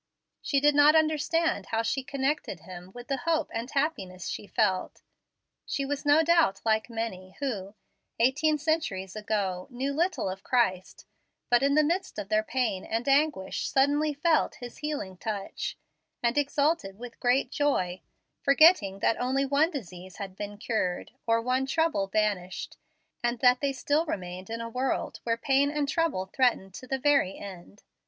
[0.41, 5.03] She did not understand how she connected with Him the hope and happiness she felt.
[5.63, 7.75] She was no doubt like many who,
[8.19, 11.05] eighteen centuries ago, knew little of Christ,
[11.51, 15.77] but in the midst of their pain and anguish suddenly felt his healing touch,
[16.23, 18.01] and exulted with great joy,
[18.41, 22.75] forgetting that only one disease had been cured, or one trouble banished,
[23.23, 26.97] and that they still remained in a world where pain and trouble threatened to the
[26.97, 27.83] very end.